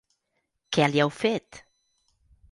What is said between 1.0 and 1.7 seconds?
heu fet?